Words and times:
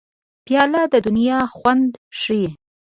پیاله 0.45 0.81
د 0.93 0.95
دنیا 1.07 1.39
خوند 1.55 1.91
ښيي. 2.19 2.47